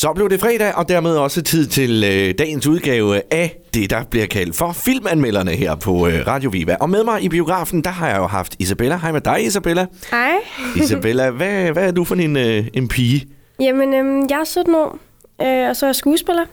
Så 0.00 0.12
blev 0.12 0.30
det 0.30 0.40
fredag, 0.40 0.74
og 0.74 0.88
dermed 0.88 1.16
også 1.16 1.42
tid 1.42 1.66
til 1.66 2.04
øh, 2.04 2.34
dagens 2.38 2.66
udgave 2.66 3.22
af 3.30 3.56
det, 3.74 3.90
der 3.90 4.04
bliver 4.04 4.26
kaldt 4.26 4.56
for 4.56 4.72
filmanmelderne 4.72 5.50
her 5.50 5.74
på 5.74 6.06
øh, 6.08 6.26
Radio 6.26 6.50
Viva. 6.50 6.76
Og 6.80 6.90
med 6.90 7.04
mig 7.04 7.22
i 7.22 7.28
biografen, 7.28 7.84
der 7.84 7.90
har 7.90 8.08
jeg 8.08 8.18
jo 8.18 8.26
haft 8.26 8.56
Isabella. 8.58 8.96
Hej 8.96 9.12
med 9.12 9.20
dig, 9.20 9.44
Isabella. 9.46 9.86
Hej. 10.10 10.32
Isabella, 10.84 11.30
hvad, 11.30 11.72
hvad 11.72 11.86
er 11.88 11.90
du 11.92 12.04
for 12.04 12.14
en, 12.14 12.36
øh, 12.36 12.66
en 12.74 12.88
pige? 12.88 13.26
Jamen, 13.60 13.94
øhm, 13.94 14.26
jeg 14.30 14.40
er 14.40 14.44
17 14.44 14.74
år, 14.74 14.98
øh, 15.42 15.68
og 15.68 15.76
så 15.76 15.86
er 15.86 15.88
jeg 15.88 15.96
skuespiller. 15.96 16.44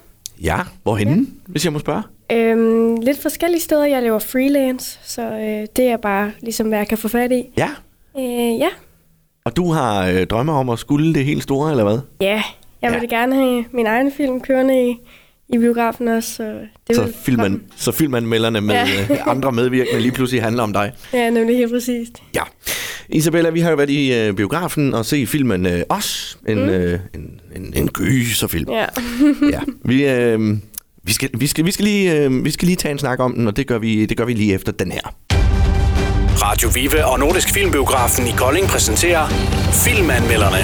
Ja, 0.43 0.57
hvorhenne, 0.83 1.15
ja. 1.15 1.51
hvis 1.51 1.65
jeg 1.65 1.73
må 1.73 1.79
spørge? 1.79 2.03
Øhm, 2.31 2.95
lidt 2.95 3.21
forskellige 3.21 3.61
steder. 3.61 3.85
Jeg 3.85 4.01
laver 4.01 4.19
freelance, 4.19 4.99
så 5.03 5.21
øh, 5.21 5.67
det 5.75 5.85
er 5.85 5.97
bare 5.97 6.31
ligesom, 6.41 6.67
hvad 6.67 6.77
jeg 6.77 6.87
kan 6.87 6.97
få 6.97 7.07
fat 7.07 7.31
i. 7.31 7.43
Ja, 7.57 7.69
Øh, 8.19 8.59
ja. 8.59 8.69
og 9.45 9.55
du 9.55 9.71
har 9.71 10.07
øh, 10.07 10.27
drømme 10.27 10.51
om 10.51 10.69
at 10.69 10.79
skulle 10.79 11.13
det 11.13 11.25
helt 11.25 11.43
store, 11.43 11.71
eller 11.71 11.83
hvad? 11.83 11.99
Ja, 12.21 12.43
jeg 12.91 13.01
vil 13.01 13.07
Ja. 13.11 13.17
ja. 13.17 13.21
gerne 13.21 13.35
have 13.35 13.65
min 13.73 13.85
egen 13.85 14.11
film 14.17 14.41
kørende 14.41 14.89
i, 14.89 14.95
i 15.49 15.57
biografen 15.57 16.07
også. 16.07 16.29
Så, 16.35 16.43
det 16.87 16.95
Så, 16.95 17.03
vil 17.03 17.13
filman, 17.23 17.61
så 17.75 17.91
filmanmelderne 17.91 18.61
med 18.61 18.75
Ja. 18.75 18.85
øh, 19.09 19.27
andre 19.27 19.51
medvirkende 19.51 19.99
lige 20.01 20.11
pludselig 20.11 20.43
handler 20.43 20.63
om 20.63 20.73
dig. 20.73 20.91
Ja, 21.13 21.29
nemlig 21.29 21.57
helt 21.57 21.71
præcist. 21.71 22.11
Ja. 22.35 22.41
Isabella, 23.09 23.49
vi 23.49 23.59
har 23.59 23.69
jo 23.69 23.75
været 23.75 23.89
i 23.89 24.13
øh, 24.13 24.33
biografen 24.33 24.93
og 24.93 25.05
set 25.05 25.29
filmen 25.29 25.65
øh, 25.65 25.81
Os, 25.89 26.37
en, 26.47 26.57
mm. 26.57 26.69
øh, 26.69 26.99
en, 27.15 27.39
en, 27.55 27.73
en 27.75 27.87
gyserfilm. 27.87 28.69
Ja. 28.71 28.85
ja. 29.53 29.59
Vi, 29.85 30.05
øh, 30.07 30.39
vi, 31.03 31.13
skal, 31.13 31.29
vi, 31.33 31.47
skal, 31.47 31.65
vi, 31.65 31.71
skal 31.71 31.85
lige, 31.85 32.17
øh, 32.23 32.45
vi 32.45 32.51
skal 32.51 32.65
lige 32.65 32.75
tage 32.75 32.91
en 32.91 32.99
snak 32.99 33.19
om 33.19 33.33
den, 33.33 33.47
og 33.47 33.57
det 33.57 33.67
gør 33.67 33.77
vi, 33.77 34.05
det 34.05 34.17
gør 34.17 34.25
vi 34.25 34.33
lige 34.33 34.53
efter 34.53 34.71
den 34.71 34.91
her. 34.91 35.15
Radio 36.43 36.69
Vive 36.73 37.05
og 37.05 37.19
Nordisk 37.19 37.53
Filmbiografen 37.53 38.27
i 38.27 38.31
Kolding 38.37 38.65
præsenterer 38.67 39.27
Filmanmelderne. 39.85 40.57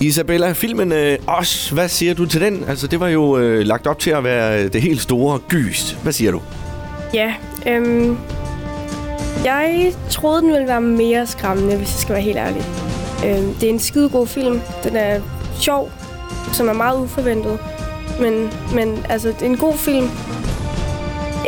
Isabella, 0.00 0.52
filmen 0.52 0.92
øh, 0.92 1.18
Os, 1.26 1.70
hvad 1.70 1.88
siger 1.88 2.14
du 2.14 2.26
til 2.26 2.40
den? 2.40 2.64
Altså, 2.68 2.86
det 2.86 3.00
var 3.00 3.08
jo 3.08 3.38
øh, 3.38 3.66
lagt 3.66 3.86
op 3.86 3.98
til 3.98 4.10
at 4.10 4.24
være 4.24 4.64
øh, 4.64 4.72
det 4.72 4.82
helt 4.82 5.00
store 5.00 5.38
gys. 5.48 5.96
Hvad 6.02 6.12
siger 6.12 6.30
du? 6.30 6.40
ja, 7.14 7.34
øhm, 7.66 8.16
jeg 9.44 9.92
troede, 10.10 10.42
den 10.42 10.52
ville 10.52 10.66
være 10.66 10.80
mere 10.80 11.26
skræmmende, 11.26 11.76
hvis 11.76 11.88
jeg 11.88 11.98
skal 12.00 12.12
være 12.14 12.22
helt 12.22 12.36
ærlig. 12.36 12.64
Øhm, 13.26 13.54
det 13.54 13.62
er 13.62 13.70
en 13.70 13.78
skidegod 13.78 14.26
film. 14.26 14.60
Den 14.84 14.96
er 14.96 15.20
sjov, 15.60 15.90
som 16.52 16.68
er 16.68 16.72
meget 16.72 17.00
uforventet. 17.00 17.58
Men, 18.20 18.50
men 18.74 18.98
altså, 19.08 19.28
det 19.28 19.42
er 19.42 19.46
en 19.46 19.56
god 19.56 19.74
film. 19.74 20.08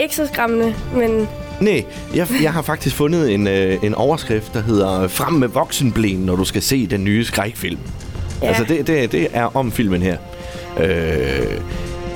Ikke 0.01 0.17
så 0.17 0.27
skræmmende, 0.27 0.75
men 0.95 1.29
Nej, 1.61 1.85
jeg, 2.15 2.29
jeg 2.43 2.53
har 2.53 2.63
faktisk 2.63 2.97
fundet 2.97 3.35
en, 3.35 3.47
øh, 3.47 3.79
en 3.83 3.95
overskrift, 3.95 4.55
der 4.55 4.63
hedder 4.63 5.09
Frem 5.09 5.33
med 5.33 5.49
voksenblæn, 5.49 6.19
når 6.19 6.37
du 6.37 6.45
skal 6.45 6.63
se 6.63 6.87
den 6.87 7.05
nye 7.05 7.25
skrækfilm. 7.25 7.79
Ja. 8.43 8.47
Altså, 8.49 8.65
det, 8.65 8.87
det, 8.87 9.13
det 9.13 9.29
er 9.33 9.57
om 9.57 9.73
filmen 9.73 10.03
her. 10.03 10.17
Øh, 10.81 11.61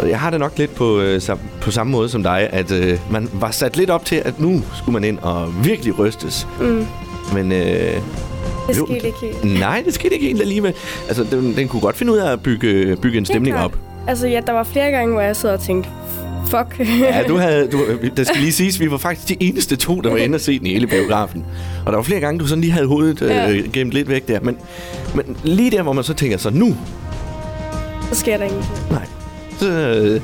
og 0.01 0.09
jeg 0.09 0.21
har 0.21 0.31
det 0.31 0.41
nok 0.41 0.59
lidt 0.59 0.75
på, 0.75 1.01
øh, 1.01 1.21
sam, 1.23 1.39
på 1.61 1.71
samme 1.71 1.91
måde 1.91 2.09
som 2.09 2.23
dig, 2.23 2.49
at 2.53 2.73
øh, 2.73 2.99
man 3.11 3.29
var 3.33 3.51
sat 3.51 3.77
lidt 3.77 3.91
op 3.91 4.05
til, 4.05 4.17
at 4.25 4.41
nu 4.41 4.63
skulle 4.77 4.93
man 4.93 5.05
ind 5.05 5.19
og 5.19 5.65
virkelig 5.65 5.99
rystes. 5.99 6.49
mm, 6.61 6.87
Men 7.35 7.53
øh, 7.53 7.59
det 8.69 8.79
Jo. 8.79 8.87
skete 8.87 9.07
ikke 9.07 9.19
helt. 9.43 9.61
nej, 9.61 9.83
det 9.87 9.95
skete 9.95 10.15
ikke 10.15 10.27
helt 10.27 10.41
alligevel. 10.41 10.75
Altså, 11.09 11.25
den, 11.31 11.57
den 11.57 11.69
kunne 11.69 11.81
godt 11.81 11.97
finde 11.97 12.13
ud 12.13 12.19
af 12.19 12.33
at 12.33 12.43
bygge, 12.43 12.97
bygge 12.97 13.19
en 13.19 13.25
stemning 13.27 13.57
op. 13.57 13.77
Altså, 14.09 14.27
ja, 14.29 14.41
der 14.47 14.53
var 14.53 14.63
flere 14.63 14.91
gange, 14.91 15.13
hvor 15.13 15.23
jeg 15.23 15.37
sad 15.37 15.51
og 15.55 15.61
tænkte, 15.61 15.91
fuck. 16.47 16.89
Ja, 17.01 17.23
du 17.29 17.37
havde, 17.37 17.69
du, 17.73 17.79
der 18.17 18.25
skal 18.25 18.41
lige 18.41 18.53
siges, 18.53 18.81
vi 18.81 18.91
var 18.91 18.97
faktisk 18.99 19.29
de 19.29 19.37
eneste 19.49 19.77
to, 19.77 20.01
der 20.01 20.11
var 20.11 20.17
inde 20.17 20.35
og 20.37 20.41
se 20.41 20.59
den 20.59 20.67
i 20.67 20.73
hele 20.73 20.87
biografen. 20.87 21.45
Og 21.87 21.93
der 21.93 21.97
var 21.99 22.03
flere 22.03 22.21
gange, 22.21 22.41
du 22.41 22.47
sådan 22.47 22.61
lige 22.61 22.73
havde 22.73 22.87
hovedet 22.87 23.23
øh, 23.23 23.31
Ja. 23.31 23.63
gemt 23.73 23.93
lidt 23.93 24.09
væk 24.09 24.29
der. 24.29 24.41
Men, 24.41 24.57
men 25.15 25.37
lige 25.45 25.71
der, 25.71 25.83
hvor 25.83 25.93
man 25.93 26.05
så 26.05 26.15
tænker 26.15 26.39
så, 26.39 26.51
nu, 26.51 26.77
så 28.13 28.15
sker 28.21 28.37
der 28.37 28.45
ingenting. 28.45 28.75
nej, 28.91 29.07
så 29.59 29.69
øh, 29.71 30.21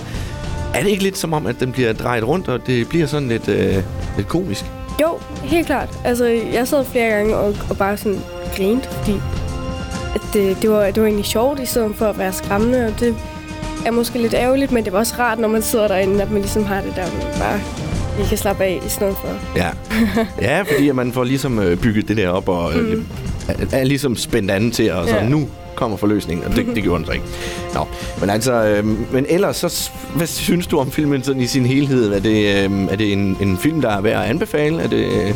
er 0.75 0.83
det 0.83 0.91
ikke 0.91 1.03
lidt 1.03 1.19
som 1.19 1.33
om, 1.33 1.47
at 1.47 1.61
den 1.61 1.73
bliver 1.73 1.93
drejet 1.93 2.29
rundt, 2.29 2.49
og 2.49 2.67
det 2.67 2.89
bliver 2.89 3.07
sådan 3.07 3.29
lidt, 3.29 3.49
øh, 3.49 3.75
lidt 4.17 4.29
komisk. 4.29 4.65
Jo, 5.03 5.19
helt 5.43 5.67
klart. 5.67 5.89
Altså, 6.05 6.25
jeg 6.53 6.69
sad 6.69 6.85
flere 6.85 7.09
gange 7.11 7.37
og, 7.37 7.57
og 7.71 7.77
bare 7.77 7.97
sådan 7.97 8.19
grinte, 8.57 8.89
fordi 8.89 9.15
at 10.15 10.21
det, 10.33 10.57
det, 10.63 10.71
var, 10.71 10.85
det 10.91 11.01
var 11.01 11.07
egentlig 11.07 11.27
sjovt, 11.27 11.61
i 11.61 11.67
stedet 11.67 11.93
for 11.97 12.07
at 12.07 12.19
være 12.19 12.33
skræmmende, 12.33 12.87
og 12.87 13.01
det 13.01 13.15
er 13.87 13.91
måske 13.91 14.19
lidt 14.19 14.35
ærgerligt, 14.35 14.73
men 14.73 14.85
det 14.85 14.93
var 14.93 14.99
også 14.99 15.15
rart, 15.19 15.39
når 15.39 15.49
man 15.49 15.63
sidder 15.63 15.89
derinde, 15.89 16.23
at 16.23 16.31
man 16.31 16.41
ligesom 16.41 16.65
har 16.65 16.81
det 16.81 16.93
der, 16.97 17.03
man 17.03 17.39
bare 17.39 17.61
lige 18.17 18.29
kan 18.29 18.39
slappe 18.39 18.65
af, 18.65 18.81
i 18.87 18.89
stedet 18.89 19.17
for... 19.17 19.29
Ja, 19.57 19.69
ja 20.49 20.63
fordi 20.63 20.89
at 20.89 20.95
man 20.97 21.13
får 21.13 21.25
ligesom 21.25 21.59
øh, 21.59 21.77
bygget 21.77 22.09
det 22.09 22.17
der 22.17 22.29
op, 22.29 22.49
og 22.49 22.73
øh, 22.75 22.97
mm. 22.97 23.07
er, 23.49 23.79
er 23.79 23.85
ligesom 23.85 24.17
spændt 24.17 24.51
anden 24.51 24.71
til, 24.71 24.93
og 24.93 25.09
så 25.09 25.17
Ja. 25.17 25.29
nu 25.29 25.49
kommer 25.75 25.97
forløsningen, 25.97 26.47
og 26.47 26.57
det, 26.57 26.67
det 26.75 26.83
gjorde 26.83 26.99
den 26.99 27.07
så 27.07 27.13
ikke. 27.13 27.25
Nå, 27.75 27.87
men 28.21 28.31
altså, 28.31 28.53
øh, 28.65 29.13
men 29.13 29.27
ellers, 29.29 29.57
så, 29.57 29.91
hvad 30.15 30.27
synes 30.27 30.67
du 30.67 30.79
om 30.79 30.91
filmen 30.91 31.23
sådan 31.23 31.43
i 31.43 31.47
sin 31.47 31.67
helhed? 31.67 32.13
Er 32.13 32.21
det, 32.21 32.65
øh, 32.71 32.89
er 32.91 32.97
det 32.97 33.13
en, 33.13 33.37
en 33.41 33.59
film, 33.59 33.81
der 33.81 33.91
er 33.91 34.01
værd 34.01 34.23
at 34.25 34.31
anbefale? 34.31 34.83
Er 34.83 34.89
det, 34.89 35.05
øh, 35.05 35.35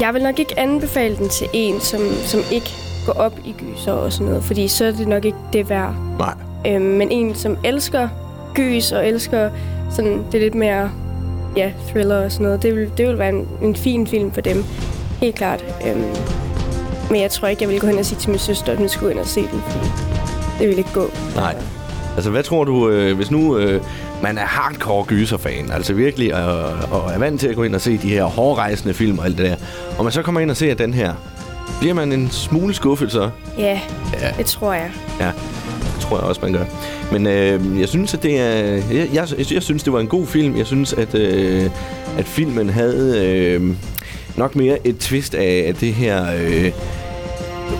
Jeg 0.00 0.14
vil 0.14 0.22
nok 0.22 0.38
ikke 0.38 0.58
anbefale 0.58 1.16
den 1.16 1.28
til 1.28 1.46
en, 1.52 1.80
som, 1.80 2.00
som 2.24 2.40
ikke 2.52 2.70
går 3.06 3.12
op 3.12 3.38
i 3.44 3.54
gyser 3.58 3.92
og 3.92 4.12
sådan 4.12 4.26
noget, 4.26 4.44
fordi 4.44 4.68
så 4.68 4.84
er 4.84 4.90
det 4.92 5.08
nok 5.08 5.24
ikke 5.24 5.38
det 5.52 5.68
værd. 5.70 5.94
nej. 6.18 6.34
Øhm, 6.66 6.82
men 6.84 7.10
en, 7.10 7.34
som 7.34 7.56
elsker 7.64 8.08
gys 8.54 8.92
og 8.92 9.08
elsker 9.08 9.50
sådan 9.90 10.24
det 10.32 10.40
lidt 10.40 10.54
mere 10.54 10.90
ja, 11.56 11.72
thriller 11.88 12.24
og 12.24 12.32
sådan 12.32 12.44
noget, 12.44 12.62
det 12.62 12.76
vil, 12.76 12.90
det 12.98 13.08
vil 13.08 13.18
være 13.18 13.28
en, 13.28 13.48
en 13.62 13.76
fin 13.76 14.06
film 14.06 14.32
for 14.32 14.40
dem. 14.40 14.64
Helt 15.20 15.34
klart. 15.34 15.64
Øhm, 15.86 16.04
men 17.10 17.20
jeg 17.20 17.30
tror 17.30 17.48
ikke, 17.48 17.62
jeg 17.62 17.70
vil 17.70 17.80
gå 17.80 17.86
hen 17.86 17.98
og 17.98 18.04
sige 18.04 18.18
til 18.18 18.30
min 18.30 18.38
søster, 18.38 18.72
at 18.72 18.78
hun 18.78 18.88
skulle 18.88 19.12
ind 19.12 19.20
og 19.20 19.26
se 19.26 19.40
den, 19.40 19.62
det 20.58 20.68
vil 20.68 20.78
ikke 20.78 20.92
gå. 20.94 21.10
Nej. 21.36 21.56
Altså, 22.16 22.30
hvad 22.30 22.42
tror 22.42 22.64
du, 22.64 22.88
øh, 22.88 23.16
hvis 23.16 23.30
nu 23.30 23.58
øh, 23.58 23.80
man 24.22 24.38
er 24.38 24.44
hardcore 24.44 25.04
gyserfan, 25.04 25.70
altså 25.72 25.92
virkelig, 25.94 26.34
og, 26.34 26.64
og 26.90 27.12
er 27.12 27.18
vant 27.18 27.40
til 27.40 27.48
at 27.48 27.56
gå 27.56 27.62
ind 27.62 27.74
og 27.74 27.80
se 27.80 27.96
de 27.98 28.08
her 28.08 28.24
hårdrejsende 28.24 28.94
film 28.94 29.18
og 29.18 29.24
alt 29.24 29.38
det 29.38 29.46
der, 29.46 29.56
og 29.98 30.04
man 30.04 30.12
så 30.12 30.22
kommer 30.22 30.40
ind 30.40 30.50
og 30.50 30.56
ser 30.56 30.74
den 30.74 30.94
her, 30.94 31.14
bliver 31.80 31.94
man 31.94 32.12
en 32.12 32.30
smule 32.30 32.74
skuffet 32.74 33.12
så? 33.12 33.30
Ja, 33.58 33.80
Ja. 34.20 34.30
det 34.38 34.46
tror 34.46 34.72
jeg. 34.72 34.90
Ja, 35.20 35.30
tror 36.12 36.20
jeg 36.20 36.28
også, 36.28 36.40
man 36.42 36.52
gør. 36.52 36.64
Men 37.12 37.26
øh, 37.26 37.80
jeg 37.80 37.88
synes, 37.88 38.14
at 38.14 38.22
det 38.22 38.40
er... 38.40 38.54
Jeg, 38.92 39.08
jeg, 39.14 39.52
jeg, 39.52 39.62
synes, 39.62 39.82
det 39.82 39.92
var 39.92 40.00
en 40.00 40.06
god 40.06 40.26
film. 40.26 40.56
Jeg 40.56 40.66
synes, 40.66 40.92
at, 40.92 41.14
øh, 41.14 41.70
at 42.18 42.24
filmen 42.24 42.70
havde 42.70 43.26
øh, 43.26 43.76
nok 44.36 44.56
mere 44.56 44.86
et 44.86 44.98
twist 44.98 45.34
af, 45.34 45.64
af 45.66 45.74
det 45.74 45.94
her... 45.94 46.26
Øh, 46.44 46.72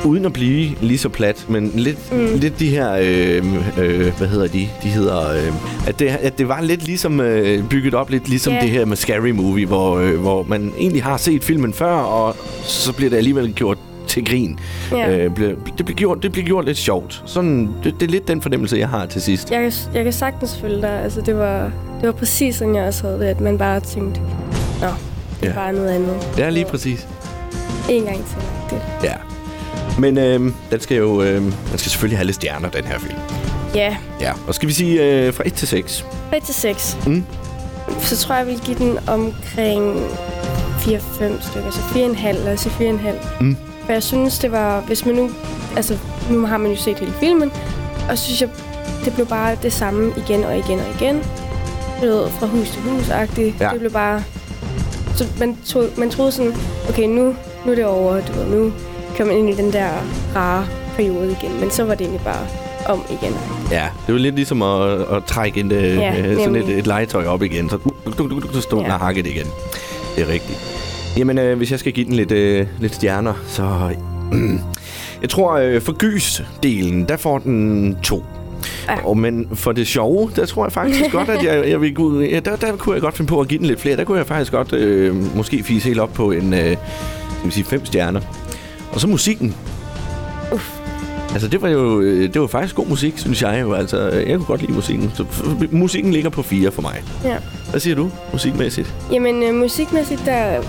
uden 0.05 0.25
at 0.25 0.33
blive 0.33 0.71
lige 0.81 0.99
så 0.99 1.09
plat, 1.09 1.47
men 1.49 1.73
lidt, 1.75 2.13
mm. 2.13 2.39
lidt 2.39 2.59
de 2.59 2.69
her, 2.69 2.93
øh, 2.93 3.45
øh, 3.79 4.19
hvad 4.19 4.29
hedder 4.29 4.47
de? 4.47 4.69
De 4.83 4.89
hedder, 4.89 5.31
øh, 5.31 5.53
at, 5.87 5.99
det, 5.99 6.07
at 6.07 6.39
det 6.39 6.49
var 6.49 6.61
lidt 6.61 6.87
ligesom 6.87 7.21
øh, 7.21 7.69
bygget 7.69 7.95
op, 7.95 8.11
lidt 8.11 8.29
ligesom 8.29 8.53
Ja. 8.53 8.61
det 8.61 8.71
her 8.71 8.85
med 8.85 8.97
Scary 8.97 9.31
Movie, 9.31 9.67
hvor, 9.67 9.99
øh, 9.99 10.21
hvor 10.21 10.43
man 10.49 10.73
egentlig 10.79 11.03
har 11.03 11.17
set 11.17 11.45
filmen 11.45 11.73
før, 11.73 11.93
og 11.93 12.37
så 12.65 12.93
bliver 12.93 13.11
det 13.11 13.17
alligevel 13.17 13.53
gjort 13.53 13.79
til 14.13 14.25
grin. 14.27 14.59
Ja. 14.93 15.11
Øh, 15.17 15.37
det, 15.79 15.85
bliver 15.85 15.97
gjort, 15.97 16.23
det 16.23 16.33
bliver 16.33 16.47
gjort 16.47 16.65
lidt 16.65 16.79
sjovt. 16.79 17.23
Sådan, 17.27 17.69
det, 17.85 17.95
det 18.01 18.07
er 18.07 18.11
lidt 18.11 18.29
den 18.29 18.43
fornemmelse, 18.43 18.77
jeg 18.77 18.89
har 18.89 19.07
til 19.07 19.23
sidst. 19.23 19.51
Jeg 19.51 19.61
kan, 19.63 19.73
jeg 19.95 20.05
kan 20.05 20.13
sagtens 20.13 20.59
følge 20.61 20.83
dig. 20.83 21.03
Altså, 21.03 21.21
det 21.21 21.37
var, 21.39 21.63
det 22.01 22.07
var 22.07 22.13
præcis 22.13 22.55
sådan, 22.57 22.75
jeg 22.75 22.85
også 22.85 23.03
havde 23.07 23.19
det, 23.19 23.25
at 23.27 23.41
man 23.41 23.59
bare 23.59 23.81
tænkte, 23.81 24.21
nå, 24.21 24.87
det 25.41 25.47
er 25.47 25.47
Ja. 25.47 25.53
bare 25.53 25.73
noget 25.73 25.89
andet. 25.91 26.29
Ja, 26.39 26.51
lige 26.51 26.65
præcis. 26.65 27.09
En 27.91 28.03
gang 28.05 28.17
til. 28.17 28.37
Det. 28.71 28.81
Ja. 29.05 29.15
Men 29.99 30.19
øh, 30.19 30.41
den 30.71 30.81
skal 30.81 30.97
jo, 30.97 31.23
øh, 31.23 31.43
den 31.43 31.53
skal 31.79 31.91
selvfølgelig 31.91 32.19
have 32.19 32.27
lidt 32.27 32.37
stjerner, 32.37 32.69
den 32.69 32.85
her 32.85 32.99
film. 32.99 33.19
Ja, 33.75 33.97
Ja, 34.21 34.33
og 34.49 34.55
skal 34.55 34.69
vi 34.69 34.73
sige 34.73 35.03
øh, 35.27 35.35
fra 35.35 35.43
1 35.47 35.53
til 35.55 35.69
6? 35.69 36.05
3 36.31 36.41
til 36.41 36.55
6. 36.55 36.99
Mm. 37.07 37.25
Så 38.01 38.17
tror 38.17 38.35
jeg, 38.35 38.47
jeg 38.47 38.55
vil 38.55 38.61
give 38.65 38.79
den 38.79 38.99
omkring 39.09 39.97
4-5 40.79 41.51
stykker. 41.51 41.71
Så 41.71 41.81
4,5. 41.81 42.45
Lad 42.45 42.53
os 42.53 42.61
sige 42.61 42.91
4,5. 42.93 43.43
Mm. 43.43 43.57
For 43.85 43.93
jeg 43.93 44.03
synes, 44.03 44.39
det 44.39 44.53
var... 44.53 44.81
Hvis 44.81 45.07
man 45.07 45.15
nu... 45.15 45.31
Altså, 45.77 45.99
nu 46.31 46.47
har 46.47 46.57
man 46.59 46.71
jo 46.71 46.77
set 46.77 46.99
hele 46.99 47.13
filmen. 47.21 47.53
Og 48.11 48.19
så 48.19 48.25
synes 48.25 48.41
jeg, 48.41 48.49
det 49.05 49.15
blev 49.15 49.27
bare 49.27 49.57
det 49.63 49.73
samme 49.73 50.13
igen 50.17 50.45
og 50.45 50.59
igen 50.59 50.79
og 50.79 50.87
igen. 51.01 51.23
Du 52.01 52.07
ved, 52.07 52.29
fra 52.31 52.47
hus 52.47 52.71
til 52.71 52.81
hus-agtigt. 52.83 53.61
Ja. 53.61 53.69
Det 53.71 53.79
blev 53.79 53.91
bare... 53.91 54.23
Så 55.17 55.27
man, 55.39 55.57
tog, 55.67 55.85
man 55.97 56.11
troede 56.11 56.33
sådan, 56.33 56.55
okay, 56.89 57.05
nu, 57.07 57.35
nu 57.67 57.73
er 57.73 57.75
det 57.75 57.85
over. 57.85 58.21
Du 58.21 58.33
ved, 58.33 58.47
nu 58.47 58.73
kommer 59.17 59.35
man 59.35 59.43
ind 59.49 59.51
i 59.59 59.63
den 59.63 59.73
der 59.73 59.89
rare 60.37 60.67
periode 60.97 61.37
igen. 61.41 61.61
Men 61.61 61.71
så 61.71 61.85
var 61.85 61.95
det 61.95 62.01
egentlig 62.01 62.25
bare 62.25 62.47
om 62.87 63.03
igen. 63.11 63.35
Ja, 63.71 63.89
det 64.07 64.15
var 64.15 64.19
lidt 64.21 64.35
ligesom 64.35 64.63
at, 64.63 64.91
at 64.91 65.25
trække 65.27 65.61
en, 65.61 65.73
øh, 65.73 65.97
Ja, 65.97 66.19
øh, 66.19 66.37
sådan 66.37 66.57
et, 66.57 66.69
et 66.69 66.87
legetøj 66.87 67.27
op 67.27 67.43
igen. 67.43 67.71
Så, 67.71 67.77
du, 67.77 68.13
du, 68.19 68.29
du, 68.29 68.41
du 68.55 68.61
stod 68.61 68.81
ja. 68.81 68.87
Ja. 68.87 68.95
og 68.95 69.01
hakket 69.01 69.27
igen. 69.27 69.47
Det 70.17 70.23
er 70.23 70.29
rigtigt. 70.33 70.59
Jamen, 71.17 71.39
øh, 71.39 71.57
hvis 71.57 71.71
jeg 71.71 71.79
skal 71.79 71.93
give 71.93 72.07
den 72.07 72.15
lidt, 72.15 72.33
øh, 72.33 72.67
lidt 72.81 72.95
stjerner, 72.95 73.35
så... 73.47 73.95
jeg 75.23 75.31
tror, 75.31 75.53
øh, 75.57 75.81
for 75.81 75.93
gys-delen, 75.93 77.07
der 77.09 77.17
får 77.17 77.39
den 77.39 77.97
to. 78.03 78.25
Ja. 78.89 79.07
Og, 79.07 79.19
men 79.19 79.49
for 79.55 79.73
det 79.73 79.87
sjove, 79.87 80.31
der 80.37 80.47
tror 80.47 80.65
jeg 80.65 80.73
faktisk 80.73 81.13
godt, 81.13 81.29
at 81.29 81.45
jeg, 81.45 81.69
jeg 81.69 81.81
vil 81.81 81.95
gå, 81.95 82.21
ja, 82.21 82.41
der, 82.41 82.57
der 82.57 82.77
kunne 82.77 82.95
jeg 82.95 83.03
godt 83.03 83.17
finde 83.17 83.29
på 83.29 83.41
at 83.41 83.49
give 83.49 83.59
den 83.59 83.67
lidt 83.67 83.81
flere. 83.81 83.97
Der 83.97 84.05
kunne 84.05 84.19
jeg 84.19 84.27
faktisk 84.27 84.53
godt 84.53 84.73
øh, 84.73 85.37
måske 85.37 85.63
fise 85.63 85.89
helt 85.89 86.01
op 86.01 86.13
på 86.13 86.31
en, 86.31 86.55
øh, 86.55 86.61
skal 86.61 86.77
vi 87.45 87.51
sige, 87.51 87.65
fem 87.65 87.85
stjerner. 87.85 88.21
Og 88.93 89.01
så 89.01 89.07
musikken. 89.07 89.55
Uff. 90.53 90.71
Altså, 91.33 91.49
det 91.49 91.63
var 91.63 91.69
jo 91.69 92.01
øh, 92.01 92.35
det 92.35 92.41
var 92.41 92.47
faktisk 92.47 92.75
god 92.75 92.87
musik, 92.87 93.19
synes 93.19 93.43
jeg 93.43 93.61
jo. 93.61 93.73
Altså, 93.73 94.11
jeg 94.11 94.37
kunne 94.37 94.47
godt 94.47 94.61
lide 94.61 94.73
musikken. 94.73 95.13
Så 95.15 95.25
musikken 95.71 96.13
ligger 96.13 96.31
på 96.31 96.43
fire 96.43 96.71
for 96.71 96.83
mig. 96.83 97.03
Ja. 97.25 97.37
Hvad 97.71 97.81
siger 97.81 97.97
du, 97.97 98.11
musikmæssigt? 98.33 98.95
Jamen, 99.13 99.43
øh, 99.43 99.55
musikmæssigt, 99.55 100.23
der, 100.27 100.63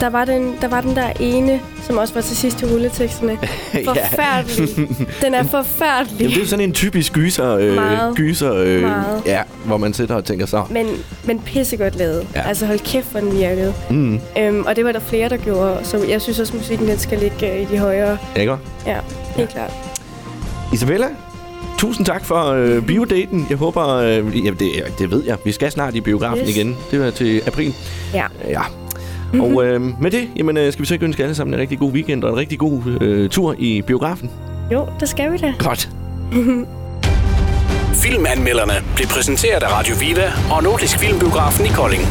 der, 0.00 0.10
var 0.10 0.24
den, 0.24 0.54
der 0.60 0.68
var 0.68 0.80
den 0.80 0.96
der 0.96 1.12
ene, 1.20 1.60
som 1.82 1.96
også 1.96 2.14
var 2.14 2.20
til 2.20 2.36
sidst 2.36 2.62
i 2.62 2.64
rulleteksterne. 2.64 3.38
Forfærdelig. 3.84 4.88
Den 5.22 5.34
er 5.34 5.42
forfærdelig. 5.42 6.20
Jamen, 6.20 6.34
det 6.34 6.42
er 6.42 6.46
sådan 6.46 6.64
en 6.64 6.72
typisk 6.72 7.12
gyser, 7.12 7.56
øh, 7.56 7.74
Meget. 7.74 8.16
gyser 8.16 8.52
øh, 8.54 8.82
Meget. 8.82 9.22
ja, 9.26 9.42
hvor 9.64 9.76
man 9.76 9.92
sidder 9.94 10.14
og 10.14 10.24
tænker 10.24 10.46
så. 10.46 10.62
Men, 10.70 10.86
men 11.24 11.40
pissegodt 11.40 11.96
lavet. 11.96 12.26
Ja. 12.34 12.40
Ja. 12.40 12.48
Altså 12.48 12.66
hold 12.66 12.78
kæft, 12.78 13.10
hvor 13.10 13.20
den 13.20 13.32
virkede. 13.38 13.74
Mm, 13.90 14.20
Øhm, 14.38 14.64
og 14.66 14.76
det 14.76 14.84
var 14.84 14.92
der 14.92 15.00
flere, 15.00 15.28
der 15.28 15.36
gjorde. 15.36 15.78
Så 15.82 16.04
jeg 16.08 16.22
synes 16.22 16.38
også, 16.38 16.56
musikken 16.56 16.88
den 16.88 16.98
skal 16.98 17.18
ligge 17.18 17.52
øh, 17.54 17.62
i 17.62 17.64
de 17.64 17.78
højere. 17.78 18.18
ikke? 18.36 18.56
Ja, 18.86 18.98
helt 19.36 19.50
klart. 19.50 19.72
Isabella, 20.72 21.06
tusind 21.78 22.06
tak 22.06 22.24
for 22.24 22.44
øh, 22.44 22.82
biodaten. 22.86 23.46
Jeg 23.50 23.56
håber, 23.58 23.86
øh, 23.88 24.44
ja, 24.46 24.50
det, 24.50 24.70
det 24.98 25.10
ved 25.10 25.24
jeg, 25.24 25.36
vi 25.44 25.52
skal 25.52 25.70
snart 25.72 25.94
i 25.94 26.00
biografen 26.00 26.38
Yes. 26.44 26.56
igen. 26.56 26.76
Det 26.90 27.06
er 27.06 27.10
til 27.10 27.42
april. 27.46 27.74
Ja. 28.14 28.24
Ja. 28.48 28.60
Og 29.32 29.66
øh, 29.66 29.80
med 30.02 30.10
det, 30.10 30.28
jamen, 30.36 30.56
øh, 30.56 30.72
skal 30.72 30.82
vi 30.82 30.86
så 30.86 30.94
ikke 30.94 31.04
ønske 31.06 31.22
alle 31.22 31.34
sammen 31.34 31.54
en 31.54 31.60
rigtig 31.60 31.78
god 31.78 31.92
weekend 31.92 32.24
og 32.24 32.30
en 32.30 32.36
rigtig 32.36 32.58
god 32.58 32.82
øh, 33.00 33.30
tur 33.30 33.54
i 33.58 33.82
biografen? 33.82 34.30
Jo, 34.72 34.86
det 35.00 35.08
skal 35.08 35.32
vi 35.32 35.36
da. 35.36 35.54
Godt. 35.58 35.88
Filmanmelderne 38.04 38.72
blev 38.94 39.06
præsenteret 39.06 39.62
af 39.62 39.72
Radio 39.78 39.94
Viva 40.00 40.32
og 40.50 40.62
Nordisk 40.62 40.98
Filmbiografen 40.98 41.66
i 41.66 41.68
Kolding. 41.68 42.02